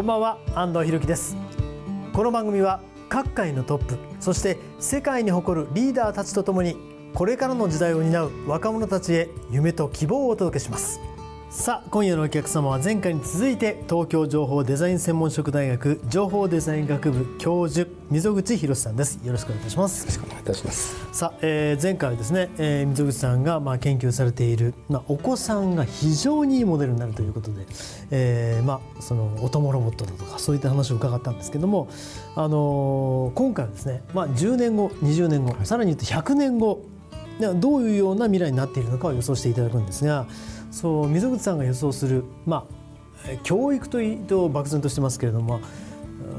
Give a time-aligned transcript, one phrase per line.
[0.00, 1.36] こんばんは安藤博樹です。
[2.14, 6.74] この番組は各界のトップそして世界に誇るリーダーたちとともに
[7.12, 11.00] これからの時代を担う若者たちへ夢と希望をお届けします。
[11.50, 19.18] さあ今夜のお客様は前回に続いて東京情報デザイン専門職大学情報デザイン学部教授溝口博さんです。
[19.24, 20.02] よろしくお願いいたします。
[20.02, 21.08] よろしくお願いいたします。
[21.12, 27.66] さあ、えー、前回はですね、えー、溝口さんがまあ研究されているまあお子さんが非常にいいモデルになるということで、
[28.12, 31.88] えー、まあそのお供ロボットだとかそういった話を伺ったんですけども
[32.36, 36.84] あのー、今回はですねまあ10年後20年後、はい、さらに言って100年後
[37.40, 40.26] どういうような未来になっているのかを予想していただくんですが
[40.70, 42.66] そう溝口さんが予想する、ま
[43.26, 45.60] あ、教育というと漠然としてますけれども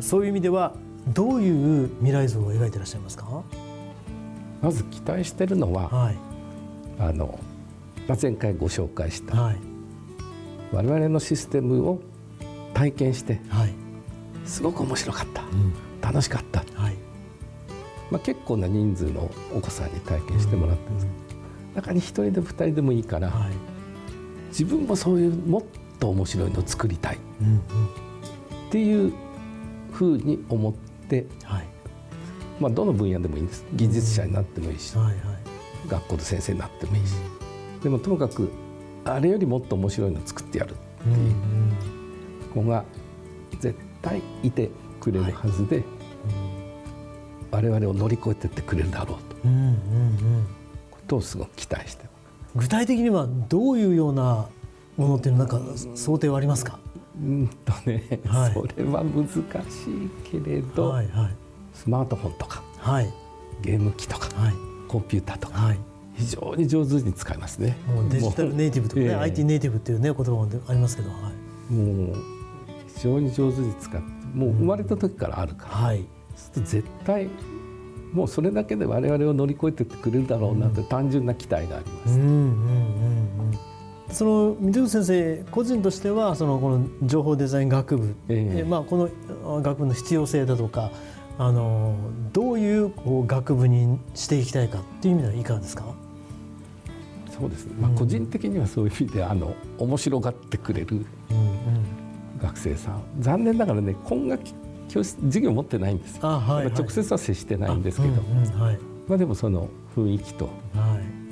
[0.00, 0.74] そういう意味では
[1.08, 3.42] どういう未来像を描いていらっしゃいますか？
[4.62, 6.18] まず期待しているのは、はい、
[6.98, 7.38] あの
[8.20, 9.56] 前回ご紹介した、はい、
[10.72, 12.00] 我々のシステムを
[12.74, 13.72] 体験して、はい、
[14.44, 16.96] すごく面白かった、うん、楽しかった、はい
[18.10, 21.06] まあ、結構な人数のお子さんに体験してもらってるんです。
[21.06, 23.52] けど、うん、中に1人でも2人でもいいから、はい、
[24.48, 25.62] 自分もそういうもっ
[25.98, 27.16] と面白いのを作りたい。
[27.16, 27.18] っ
[28.70, 29.12] ていう
[29.92, 30.72] ふうに思っ
[31.08, 31.66] て、はい。
[32.60, 33.64] まあ、どの分野でもいいんです。
[33.72, 35.16] 技術者になってもいいし、はいはい、
[35.88, 37.14] 学校の先生になってもいいし。
[37.82, 38.50] でもともかく
[39.04, 41.34] あれよりもっと面白いのを作ってやるっていう
[42.52, 42.84] 子が
[43.58, 45.84] 絶対いてくれるはずで、はい、
[47.50, 50.46] 我々を乗り越えてってくれるだろうと、うんうんうん、
[50.90, 52.04] ことをすごく期待して
[52.54, 54.46] 具体的にはどういうような
[54.96, 55.60] ものっていうのなんか
[55.94, 56.78] 想定はありますか？
[57.16, 59.50] うんとね、はい、それは難しい
[60.24, 61.36] けれど、はいはい、
[61.74, 63.12] スマートフォンとか、はい、
[63.62, 64.54] ゲーム機とか、はい、
[64.88, 65.78] コンピューターとか、はい、
[66.16, 67.76] 非常に上手に使いますね。
[67.86, 71.16] もうデジタルネイティブとかね、えー、IT ネイティブっていうね言葉もありますけど、は
[71.70, 72.16] い、もう
[72.94, 76.04] 非常に上手に使ってもう生まれた時からあるから、はい、
[76.54, 77.28] 絶対
[78.12, 82.18] もうそれだけで我々を乗り越えてってくれるだろうなって単純な期待があります。
[82.18, 83.58] うんうんうんうん。
[84.10, 89.08] その水口先生個人としてはそのこの情報デザイン学部、えー、まあ、こ
[89.44, 90.90] の学部の必要性だとか
[91.38, 91.94] あの
[92.32, 95.84] どういうこう学部にしていきたいかっていう意味ではいかがですか？
[97.30, 101.06] そうですね、まあ、個人的にはそういう意味であの面白がってくれる
[102.42, 104.54] 学生さん、残念ながらね今学期
[104.90, 106.16] 教室授業持ってないんです。
[106.16, 110.50] よ、はいはい、直接は接してないんですけど、うんうんはい、まあ、でもその雰囲気と、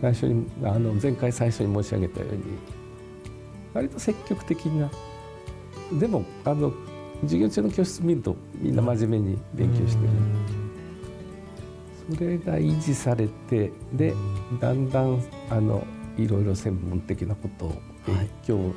[0.00, 2.42] 最初にあの前回最初に申し上げたように
[3.74, 4.90] 割と積極的な
[5.98, 6.72] でもあの
[7.22, 10.10] 授業中の教室見るとみんな真面目に勉強してる、
[12.16, 14.14] それが維持されてで
[14.60, 15.84] だんだんあの
[16.16, 18.72] いろいろ専門的なことを勉強、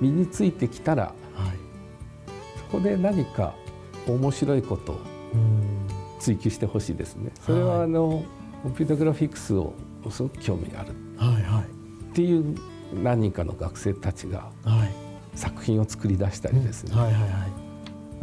[0.00, 1.14] 身についてきたら、はい、
[2.58, 3.54] そこで何か
[4.06, 5.00] 面白いことを
[6.20, 7.30] 追求してほしいですね。
[7.40, 8.24] それはあの、
[8.62, 9.74] コンピュータグラフィックスを
[10.10, 12.56] すごく興味がある、はいはい、っていう
[13.02, 14.50] 何人かの学生たちが
[15.34, 17.30] 作品を作り出したりですね、はいはいはい、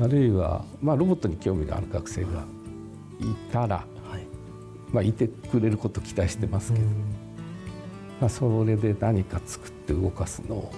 [0.06, 2.46] あるいは、まあ、ロボットに興味がある学生が
[3.20, 4.26] いたら、はい。
[4.92, 6.86] まあ、いてくれることを期待してますけど、
[8.20, 10.72] まあ、それで何か作って動かすのを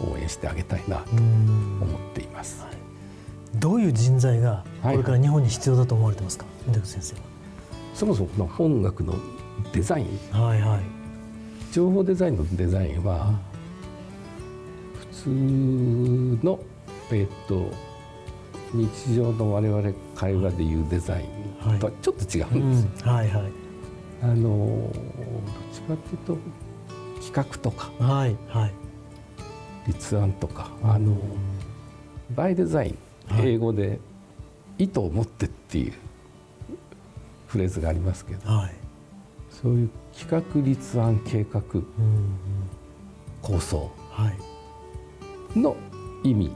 [0.00, 2.62] 応援してあげたいなと思っています。
[2.62, 2.79] はい
[3.56, 7.22] どういう人材がこれから日本に必要だと思われてますか、はい、先生は。
[7.94, 9.14] そもそもこの本学の
[9.72, 10.80] デザイン、はいはい、
[11.72, 13.38] 情報デザインのデザインは
[14.94, 15.28] 普通
[16.42, 16.60] の、
[17.10, 17.70] えー、っと
[18.72, 23.12] 日常の我々会話でいうデザインとはちょっと違うんですよ。
[23.12, 23.34] はいうん。
[23.34, 23.52] はいはい、
[24.22, 26.38] あのどっちかっていうと
[27.20, 28.74] 企画とか、はいはい、
[29.88, 31.16] 立案とかあの
[32.34, 32.98] バイデザイン
[33.38, 34.00] 英語で
[34.78, 35.92] 意図を持ってっていう
[37.46, 38.74] フレーズがありますけど、はい、
[39.50, 41.86] そういう企画立案計画、うんうん、
[43.42, 43.90] 構想
[45.56, 45.76] の
[46.22, 46.52] 意味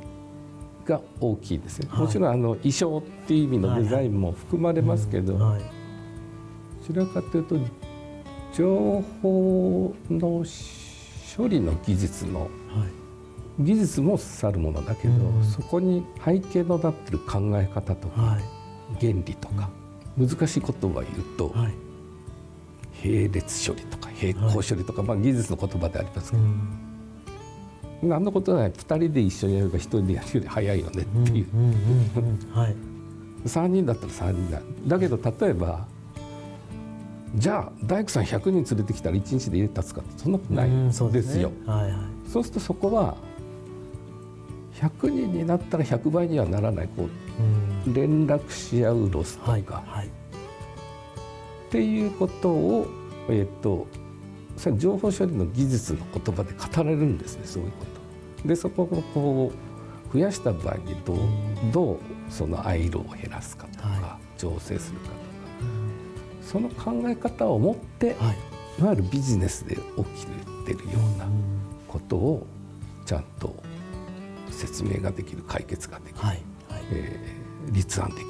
[0.84, 5.56] が大きいですよ、はい、もちろんあの衣装っていう意味のデザインも含まれますけど、ど
[6.86, 7.56] ちらかというと
[8.52, 10.44] 情報の
[11.36, 12.48] 処理の技術の、
[13.58, 18.42] 技術もさるものだけど、うん、そこに背景のなってる考え方とか、はい、
[19.00, 19.70] 原理とか、
[20.18, 21.04] うん、難しい言葉を言う
[21.38, 21.74] と、はい、
[23.04, 31.46] 並列処理とか並行処理とか、はい、まあ、技術の言葉でありますけど、うん、何のことない2人で一緒にやれば1人でやるより早いよねっていう。
[33.44, 34.62] 3人だったら3人だ。
[34.86, 35.86] だけど例えば
[37.36, 41.52] じゃあ大工さん100人連れてきたら1日で家立つかってそんなことないですよ。
[42.32, 43.16] そうするとそこは
[44.88, 50.10] 100人になったら100倍にはならないこう連絡し合うロスとか、はいはい、っ
[51.70, 52.86] ていうことを、
[53.28, 53.86] えーと、
[54.56, 57.84] それ情報処理の技術の言葉で語られるんですねそういうこ
[58.42, 58.48] と。
[58.48, 59.52] でそこをこ
[60.10, 61.18] う増やした場合にどう
[61.72, 61.98] どう
[62.28, 65.24] そのアイロを減らすかとか、はい、調整するかとか。
[66.42, 68.32] その考え方を持って、は
[68.78, 70.26] い、いわゆるビジネスで起き
[70.66, 71.26] てるような
[71.88, 72.46] ことを
[73.06, 73.56] ちゃんと
[74.54, 78.26] 説明ができる解決ができる、はいはい、えー、立案できる、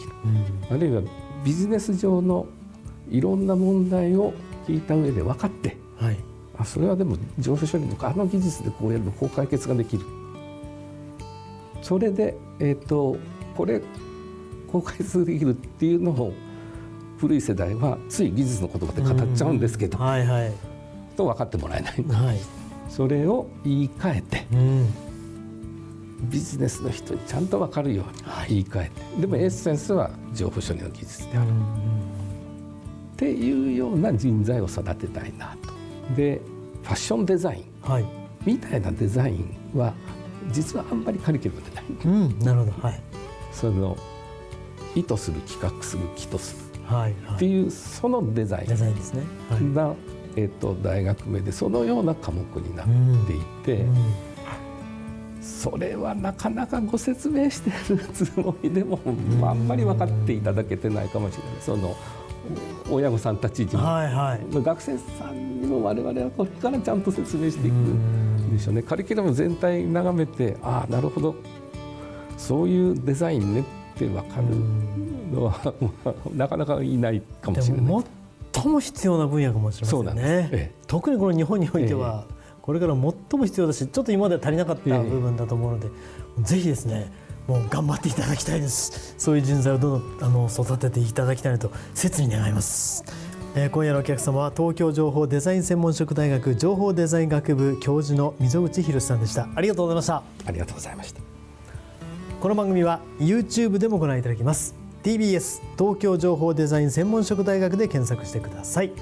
[0.71, 1.03] うん、あるいは
[1.45, 2.47] ビジネス上の
[3.11, 4.33] いろんな問題を
[4.67, 6.17] 聞いた上で分かって、はい、
[6.59, 10.05] あそれはでも情報処理とかあの技術でこうやるとこう解決ができる。
[11.83, 13.19] それで、えーと、
[13.55, 13.83] これ
[14.73, 16.33] こう解決できるっていうのを
[17.19, 20.05] 古い世代はつい技術の言葉で語っちゃうんですけど、うん。
[20.05, 20.53] はいはい、
[21.15, 22.41] と分かってもらえない、はい、
[22.89, 25.04] それを言い換えて、うん
[26.25, 28.07] ビジネスの人にちゃんと分かるよう
[28.53, 35.73] に言い換えて、はい、でもエッセンスは情報処理の技術である、っていうような人材を育てたいなと。
[36.15, 36.41] で
[36.83, 38.05] ファッションデザイン、はい、
[38.45, 39.95] みたいなデザインは
[40.51, 43.01] 実はあんまりカリキュラムでない、うん、なるほど、はい、
[43.53, 43.97] その
[44.95, 49.95] 意図する企画する気とする、はいはい、っていうそのデザインデザインですね、はい、が、
[50.37, 52.87] えーと、大学名でそのような科目になっ
[53.27, 53.83] ていて。
[53.83, 54.34] うんうん
[55.65, 58.99] それはなかなかご説明してるつもりでも、
[59.41, 61.63] まあ、あんまり分かっていただけてないかもしれない。
[61.63, 61.97] その
[62.91, 68.83] 親御さんたちにも、はいはい、学生さんにも我々はこれからちゃんと説明していくんでしょうね。
[68.83, 71.35] カリキュラム全体眺めてああなるほど。
[72.37, 73.65] そういうデザインねっ
[73.97, 74.45] て分かる
[75.33, 75.75] のは
[76.35, 78.05] なかなかいないかもしれない。
[78.53, 80.51] 最も必要な分野かもしれませんね。
[80.53, 82.34] ええ、特にこの日本においては、え
[82.65, 85.89] これから最も必要だしちょっと今までは足りなかった部分だと思うので、
[86.39, 87.13] えー、ぜひですね
[87.47, 89.15] もう頑張っていただきたいです。
[89.19, 93.05] そういう人材をどんどんあの育てていただきたいと切に願います、
[93.55, 99.47] えー、今夜のお客様は東京情報デザイン専門職大学情報デザイン学部教授の溝口博さんでした。
[99.55, 100.23] ありがとうございました。
[100.47, 101.21] ありがとうございました。
[102.41, 104.75] この番組は YouTube でもご覧いただけます。
[105.03, 108.93] TBS 東京情報デザイン専門職大学で検索してください。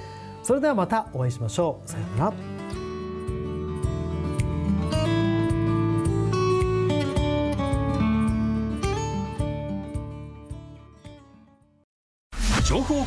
[0.42, 1.88] それではまたお会いしましょう。
[1.88, 2.51] さようなら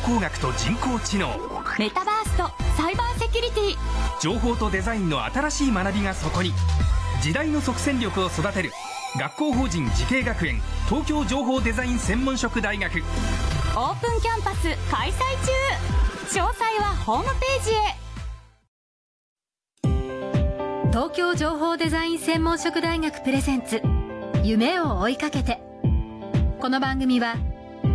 [0.06, 1.36] 工学と人工知能。
[1.80, 3.76] メタバースとサイバーセキュリティ。
[4.20, 6.52] 情報とデザインの新しい学びがそこに。
[7.20, 8.70] 時代の即戦力を育てる。
[9.18, 10.62] 学校法人慈恵学園。
[10.88, 13.02] 東京情報デザイン専門職大学。
[13.74, 15.14] オープンキャンパス開催
[16.30, 16.40] 中。
[16.40, 17.96] 詳細はホームページへ。
[20.92, 23.82] 東京情報デザイン専門職大学プレゼンツ。
[24.44, 25.60] 夢を追いかけて。
[26.60, 27.34] この番組は